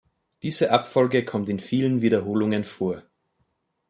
[0.41, 3.03] Diese Abfolge kommt in vielen Wiederholungen vor.